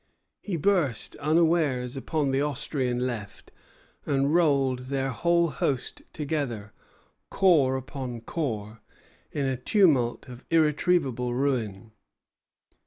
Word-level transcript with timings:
He 0.41 0.57
burst 0.57 1.15
unawares 1.17 1.95
upon 1.95 2.31
the 2.31 2.41
Austrian 2.41 3.03
right, 3.03 3.43
and 4.03 4.33
rolled 4.33 4.87
their 4.87 5.11
whole 5.11 5.49
host 5.49 6.01
together, 6.11 6.73
corps 7.29 7.77
upon 7.77 8.21
corps, 8.21 8.81
in 9.31 9.45
a 9.45 9.57
tumult 9.57 10.27
of 10.27 10.43
irretrievable 10.49 11.35
ruin. 11.35 11.91